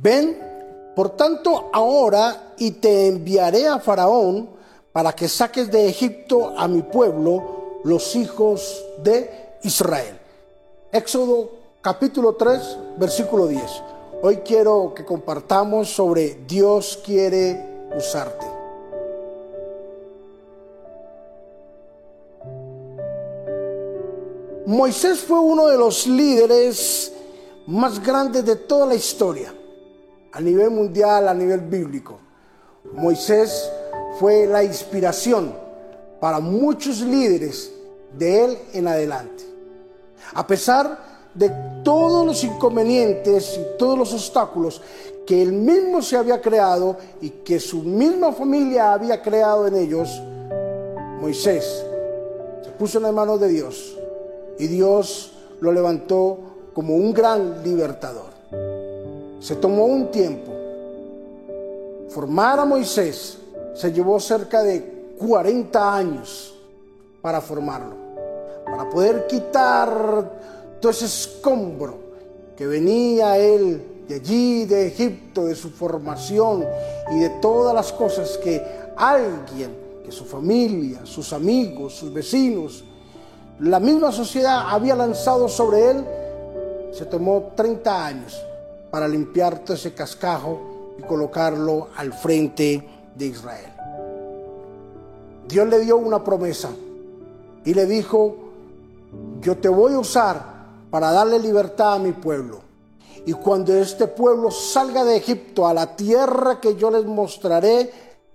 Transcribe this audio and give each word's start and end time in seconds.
ven, 0.00 0.38
por 0.96 1.10
tanto, 1.10 1.70
ahora 1.72 2.54
y 2.58 2.72
te 2.72 3.06
enviaré 3.06 3.68
a 3.68 3.78
Faraón 3.78 4.48
para 4.92 5.12
que 5.12 5.28
saques 5.28 5.70
de 5.70 5.88
Egipto 5.88 6.54
a 6.56 6.66
mi 6.66 6.82
pueblo, 6.82 7.80
los 7.84 8.16
hijos 8.16 8.84
de 9.02 9.30
Israel. 9.62 10.18
Éxodo 10.92 11.50
capítulo 11.80 12.34
3, 12.34 12.78
versículo 12.98 13.46
10. 13.46 13.62
Hoy 14.22 14.38
quiero 14.38 14.92
que 14.94 15.04
compartamos 15.04 15.88
sobre 15.88 16.40
Dios 16.46 16.98
quiere 17.04 17.88
usarte. 17.96 18.46
Moisés 24.66 25.20
fue 25.20 25.40
uno 25.40 25.66
de 25.66 25.76
los 25.76 26.06
líderes 26.06 27.12
más 27.66 28.02
grandes 28.04 28.44
de 28.44 28.56
toda 28.56 28.86
la 28.86 28.94
historia, 28.94 29.54
a 30.32 30.40
nivel 30.40 30.70
mundial, 30.70 31.28
a 31.28 31.34
nivel 31.34 31.60
bíblico. 31.60 32.18
Moisés 32.94 33.70
fue 34.18 34.46
la 34.46 34.62
inspiración 34.62 35.54
para 36.20 36.40
muchos 36.40 37.00
líderes 37.00 37.72
de 38.16 38.44
él 38.44 38.58
en 38.72 38.88
adelante. 38.88 39.44
A 40.34 40.46
pesar 40.46 40.98
de 41.34 41.50
todos 41.82 42.26
los 42.26 42.44
inconvenientes 42.44 43.58
y 43.58 43.78
todos 43.78 43.98
los 43.98 44.12
obstáculos 44.12 44.82
que 45.26 45.42
él 45.42 45.52
mismo 45.52 46.02
se 46.02 46.16
había 46.16 46.40
creado 46.40 46.96
y 47.20 47.30
que 47.30 47.60
su 47.60 47.82
misma 47.82 48.32
familia 48.32 48.92
había 48.92 49.22
creado 49.22 49.66
en 49.66 49.76
ellos, 49.76 50.20
Moisés 51.20 51.84
se 52.62 52.70
puso 52.72 52.98
en 52.98 53.04
las 53.04 53.12
manos 53.12 53.40
de 53.40 53.48
Dios 53.48 53.96
y 54.58 54.66
Dios 54.66 55.32
lo 55.60 55.72
levantó 55.72 56.38
como 56.74 56.96
un 56.96 57.12
gran 57.12 57.62
libertador. 57.62 58.39
Se 59.40 59.56
tomó 59.56 59.86
un 59.86 60.10
tiempo. 60.10 60.52
Formar 62.10 62.60
a 62.60 62.64
Moisés 62.66 63.38
se 63.74 63.90
llevó 63.90 64.20
cerca 64.20 64.62
de 64.62 65.14
40 65.18 65.96
años 65.96 66.54
para 67.22 67.40
formarlo, 67.40 67.94
para 68.66 68.88
poder 68.90 69.26
quitar 69.26 70.78
todo 70.78 70.92
ese 70.92 71.06
escombro 71.06 71.98
que 72.54 72.66
venía 72.66 73.38
él 73.38 74.04
de 74.06 74.16
allí, 74.16 74.66
de 74.66 74.88
Egipto, 74.88 75.46
de 75.46 75.54
su 75.54 75.70
formación 75.70 76.66
y 77.12 77.20
de 77.20 77.30
todas 77.40 77.74
las 77.74 77.92
cosas 77.92 78.36
que 78.38 78.62
alguien, 78.96 79.70
que 80.04 80.12
su 80.12 80.26
familia, 80.26 81.00
sus 81.04 81.32
amigos, 81.32 81.94
sus 81.94 82.12
vecinos, 82.12 82.84
la 83.60 83.80
misma 83.80 84.12
sociedad 84.12 84.64
había 84.68 84.96
lanzado 84.96 85.48
sobre 85.48 85.90
él, 85.90 86.04
se 86.92 87.06
tomó 87.06 87.52
30 87.54 88.06
años 88.06 88.42
para 88.90 89.06
limpiar 89.08 89.60
todo 89.60 89.74
ese 89.74 89.94
cascajo 89.94 90.94
y 90.98 91.02
colocarlo 91.02 91.88
al 91.96 92.12
frente 92.12 92.88
de 93.14 93.26
Israel. 93.26 93.72
Dios 95.48 95.68
le 95.68 95.80
dio 95.80 95.96
una 95.96 96.22
promesa 96.22 96.70
y 97.64 97.74
le 97.74 97.86
dijo, 97.86 98.36
yo 99.40 99.56
te 99.58 99.68
voy 99.68 99.94
a 99.94 99.98
usar 99.98 100.42
para 100.90 101.12
darle 101.12 101.38
libertad 101.38 101.94
a 101.94 101.98
mi 101.98 102.12
pueblo. 102.12 102.60
Y 103.26 103.32
cuando 103.34 103.74
este 103.74 104.06
pueblo 104.06 104.50
salga 104.50 105.04
de 105.04 105.16
Egipto 105.16 105.66
a 105.66 105.74
la 105.74 105.94
tierra 105.94 106.60
que 106.60 106.76
yo 106.76 106.90
les 106.90 107.04
mostraré, 107.04 107.90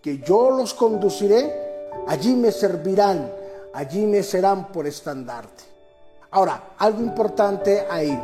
que 0.00 0.18
yo 0.18 0.50
los 0.50 0.72
conduciré, 0.72 1.90
allí 2.06 2.34
me 2.34 2.50
servirán, 2.50 3.30
allí 3.74 4.06
me 4.06 4.22
serán 4.22 4.68
por 4.68 4.86
estandarte. 4.86 5.64
Ahora, 6.30 6.74
algo 6.78 7.02
importante 7.02 7.86
ahí. 7.90 8.18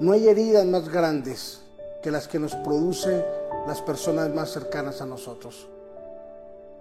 No 0.00 0.12
hay 0.12 0.28
heridas 0.28 0.64
más 0.64 0.88
grandes 0.88 1.60
que 2.02 2.10
las 2.10 2.28
que 2.28 2.38
nos 2.38 2.54
producen 2.54 3.24
las 3.66 3.82
personas 3.82 4.32
más 4.32 4.52
cercanas 4.52 5.00
a 5.00 5.06
nosotros. 5.06 5.66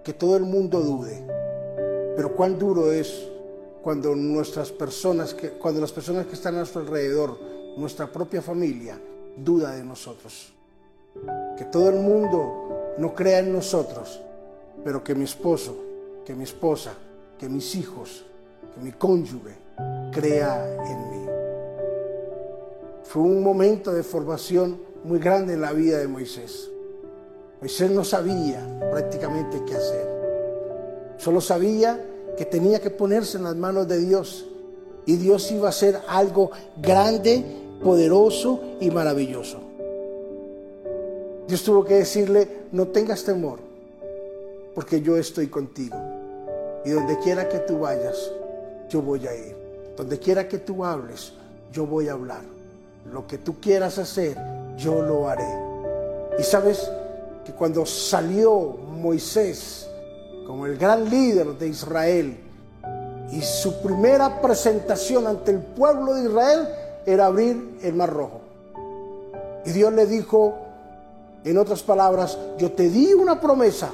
Que 0.04 0.14
todo 0.14 0.38
el 0.38 0.44
mundo 0.44 0.80
dude. 0.82 1.26
Pero 2.16 2.36
cuán 2.36 2.60
duro 2.60 2.92
es 2.92 3.28
cuando 3.82 4.16
nuestras 4.16 4.72
personas, 4.72 5.36
cuando 5.60 5.82
las 5.82 5.92
personas 5.92 6.28
que 6.28 6.34
están 6.34 6.56
a 6.56 6.60
nuestro 6.60 6.82
alrededor, 6.82 7.40
nuestra 7.78 8.06
propia 8.06 8.42
familia, 8.42 9.00
duda 9.36 9.72
de 9.72 9.84
nosotros. 9.84 10.54
Que 11.58 11.66
todo 11.66 11.90
el 11.90 11.96
mundo 11.96 12.94
no 13.00 13.16
crea 13.16 13.40
en 13.40 13.52
nosotros, 13.52 14.22
pero 14.84 15.04
que 15.04 15.16
mi 15.16 15.24
esposo, 15.24 15.76
que 16.24 16.36
mi 16.36 16.44
esposa, 16.44 16.94
que 17.40 17.50
mis 17.50 17.76
hijos, 17.76 18.26
que 18.76 18.82
mi 18.82 18.92
cónyuge 18.92 19.56
crea 20.12 20.68
en 20.86 21.10
mí. 21.10 21.27
Fue 23.08 23.22
un 23.22 23.42
momento 23.42 23.94
de 23.94 24.04
formación 24.04 24.82
muy 25.06 25.20
grande 25.20 25.54
en 25.54 25.62
la 25.62 25.72
vida 25.72 25.98
de 25.98 26.10
Moisés. 26.10 26.70
Moisés 27.62 27.90
no 27.90 28.04
sabía 28.04 28.62
prácticamente 28.92 29.64
qué 29.66 29.76
hacer. 29.76 31.16
Solo 31.18 31.40
sabía 31.40 32.04
que 32.38 32.44
tenía 32.44 32.82
que 32.82 32.90
ponerse 32.90 33.38
en 33.38 33.46
las 33.46 33.56
manos 33.56 33.88
de 33.88 34.00
Dios. 34.00 34.46
Y 35.06 35.16
Dios 35.16 35.50
iba 35.54 35.68
a 35.68 35.70
hacer 35.70 36.02
algo 36.10 36.52
grande, 36.82 37.46
poderoso 37.82 38.60
y 38.82 38.92
maravilloso. 38.92 39.62
Dios 41.48 41.64
tuvo 41.64 41.86
que 41.86 41.94
decirle, 41.94 42.66
no 42.74 42.90
tengas 42.90 43.24
temor, 43.24 43.60
porque 44.76 45.02
yo 45.02 45.16
estoy 45.16 45.48
contigo. 45.48 45.96
Y 46.84 46.90
donde 46.90 47.18
quiera 47.20 47.48
que 47.48 47.60
tú 47.60 47.80
vayas, 47.80 48.34
yo 48.90 49.02
voy 49.02 49.26
a 49.28 49.34
ir. 49.34 49.56
Donde 49.96 50.20
quiera 50.20 50.50
que 50.50 50.58
tú 50.58 50.84
hables, 50.84 51.32
yo 51.72 51.86
voy 51.86 52.10
a 52.10 52.12
hablar. 52.12 52.57
Lo 53.12 53.26
que 53.28 53.38
tú 53.38 53.60
quieras 53.60 53.98
hacer, 53.98 54.38
yo 54.78 55.02
lo 55.02 55.28
haré. 55.28 55.48
Y 56.40 56.44
sabes 56.44 56.90
que 57.46 57.54
cuando 57.54 57.86
salió 57.86 58.60
Moisés 58.60 59.88
como 60.48 60.66
el 60.66 60.78
gran 60.78 61.10
líder 61.10 61.58
de 61.58 61.68
Israel. 61.68 62.38
Y 63.34 63.42
su 63.42 63.82
primera 63.82 64.42
presentación 64.42 65.28
ante 65.28 65.52
el 65.52 65.60
pueblo 65.60 66.14
de 66.14 66.30
Israel 66.30 66.70
era 67.06 67.26
abrir 67.26 67.80
el 67.84 67.94
mar 67.94 68.14
rojo. 68.14 68.40
Y 69.66 69.72
Dios 69.72 69.92
le 69.92 70.06
dijo, 70.06 70.56
en 71.44 71.58
otras 71.58 71.84
palabras, 71.84 72.38
yo 72.58 72.72
te 72.72 72.90
di 72.90 73.14
una 73.14 73.42
promesa, 73.42 73.90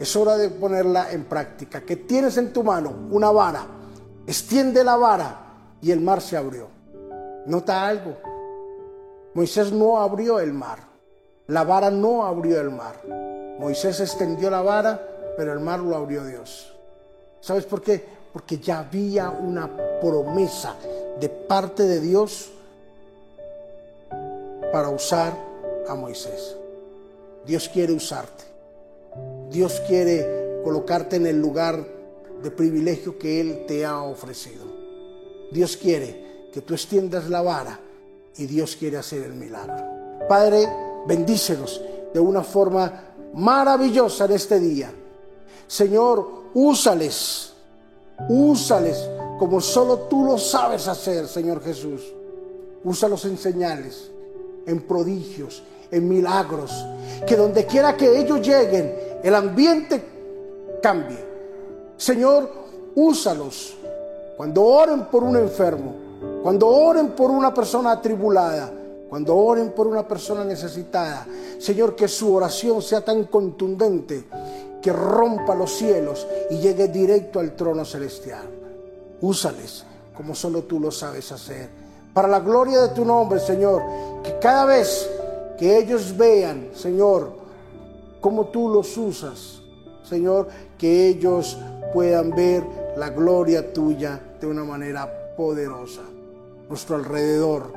es 0.00 0.16
hora 0.16 0.36
de 0.36 0.48
ponerla 0.48 1.12
en 1.12 1.26
práctica. 1.26 1.82
Que 1.82 1.94
tienes 1.94 2.36
en 2.38 2.52
tu 2.52 2.64
mano 2.64 2.92
una 3.12 3.30
vara, 3.30 3.64
extiende 4.26 4.82
la 4.82 4.96
vara 4.96 5.38
y 5.80 5.92
el 5.92 6.00
mar 6.00 6.20
se 6.20 6.36
abrió. 6.36 6.66
Nota 7.46 7.86
algo, 7.86 8.16
Moisés 9.34 9.72
no 9.72 10.00
abrió 10.00 10.40
el 10.40 10.52
mar, 10.52 10.78
la 11.48 11.64
vara 11.64 11.90
no 11.90 12.24
abrió 12.24 12.60
el 12.60 12.70
mar. 12.70 13.00
Moisés 13.58 14.00
extendió 14.00 14.50
la 14.50 14.62
vara 14.62 15.14
pero 15.36 15.52
el 15.52 15.60
mar 15.60 15.80
lo 15.80 15.96
abrió 15.96 16.24
Dios. 16.24 16.72
¿Sabes 17.40 17.64
por 17.64 17.82
qué? 17.82 18.02
Porque 18.32 18.58
ya 18.58 18.80
había 18.80 19.30
una 19.30 19.70
promesa 20.00 20.74
de 21.20 21.28
parte 21.28 21.84
de 21.84 22.00
Dios 22.00 22.50
para 24.72 24.88
usar 24.88 25.32
a 25.88 25.94
Moisés. 25.94 26.56
Dios 27.46 27.68
quiere 27.68 27.92
usarte. 27.92 28.44
Dios 29.50 29.82
quiere 29.86 30.60
colocarte 30.64 31.16
en 31.16 31.26
el 31.26 31.40
lugar 31.40 31.84
de 32.42 32.50
privilegio 32.50 33.18
que 33.18 33.40
Él 33.40 33.64
te 33.66 33.84
ha 33.84 34.02
ofrecido. 34.02 34.64
Dios 35.52 35.76
quiere 35.76 36.48
que 36.52 36.60
tú 36.60 36.74
extiendas 36.74 37.28
la 37.28 37.42
vara 37.42 37.78
y 38.36 38.46
Dios 38.46 38.76
quiere 38.76 38.98
hacer 38.98 39.22
el 39.22 39.34
milagro. 39.34 40.26
Padre, 40.28 40.68
bendícenos 41.06 41.80
de 42.12 42.20
una 42.20 42.42
forma 42.42 43.04
maravillosa 43.34 44.24
en 44.26 44.32
este 44.32 44.58
día. 44.60 44.92
Señor, 45.66 46.28
úsales, 46.54 47.52
úsales 48.28 49.08
como 49.38 49.60
solo 49.60 50.00
tú 50.00 50.24
lo 50.24 50.38
sabes 50.38 50.86
hacer, 50.88 51.26
Señor 51.26 51.62
Jesús. 51.62 52.02
Úsalos 52.84 53.24
en 53.24 53.36
señales, 53.36 54.10
en 54.66 54.82
prodigios, 54.82 55.62
en 55.90 56.08
milagros. 56.08 56.72
Que 57.26 57.36
donde 57.36 57.66
quiera 57.66 57.96
que 57.96 58.20
ellos 58.20 58.40
lleguen, 58.46 58.94
el 59.22 59.34
ambiente 59.34 60.04
cambie. 60.82 61.18
Señor, 61.96 62.50
úsalos 62.94 63.76
cuando 64.36 64.64
oren 64.64 65.06
por 65.06 65.22
un 65.22 65.36
enfermo, 65.36 65.94
cuando 66.44 66.68
oren 66.68 67.12
por 67.12 67.30
una 67.30 67.54
persona 67.54 67.92
atribulada, 67.92 68.70
cuando 69.08 69.34
oren 69.34 69.72
por 69.72 69.86
una 69.86 70.06
persona 70.06 70.44
necesitada. 70.44 71.26
Señor, 71.58 71.96
que 71.96 72.06
su 72.06 72.34
oración 72.34 72.82
sea 72.82 73.02
tan 73.02 73.24
contundente 73.24 74.26
que 74.82 74.92
rompa 74.92 75.54
los 75.54 75.72
cielos 75.72 76.26
y 76.50 76.58
llegue 76.58 76.88
directo 76.88 77.40
al 77.40 77.56
trono 77.56 77.82
celestial. 77.86 78.46
Úsales 79.22 79.86
como 80.14 80.34
solo 80.34 80.64
tú 80.64 80.78
lo 80.78 80.90
sabes 80.90 81.32
hacer. 81.32 81.70
Para 82.12 82.28
la 82.28 82.40
gloria 82.40 82.82
de 82.82 82.88
tu 82.88 83.06
nombre, 83.06 83.40
Señor, 83.40 83.80
que 84.22 84.38
cada 84.38 84.66
vez 84.66 85.08
que 85.58 85.78
ellos 85.78 86.14
vean, 86.14 86.72
Señor, 86.74 87.32
cómo 88.20 88.48
tú 88.48 88.68
los 88.68 88.94
usas, 88.98 89.62
Señor, 90.02 90.48
que 90.76 91.08
ellos 91.08 91.56
puedan 91.94 92.32
ver 92.32 92.62
la 92.98 93.08
gloria 93.08 93.72
tuya 93.72 94.20
de 94.38 94.46
una 94.46 94.62
manera 94.62 95.34
poderosa. 95.38 96.02
Nuestro 96.68 96.96
alrededor, 96.96 97.72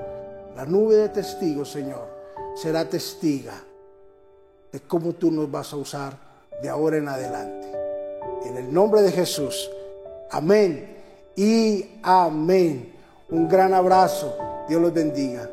la 0.56 0.66
nube 0.66 0.95
de 0.95 1.10
testigos, 1.10 1.72
Señor, 1.72 2.07
será 2.56 2.88
testiga 2.88 3.54
de 4.72 4.80
cómo 4.81 5.13
tú 5.13 5.31
nos 5.31 5.50
vas 5.50 5.74
a 5.74 5.78
usar 5.78 6.13
de 6.62 6.69
ahora 6.69 6.98
en 6.98 7.07
adelante. 7.07 7.68
En 8.45 8.57
el 8.57 8.74
nombre 8.74 9.01
de 9.01 9.12
Jesús. 9.12 9.69
Amén 10.31 10.98
y 11.36 12.00
amén. 12.01 12.94
Un 13.30 13.48
gran 13.48 13.74
abrazo. 13.74 14.36
Dios 14.68 14.81
los 14.81 14.94
bendiga. 14.94 15.50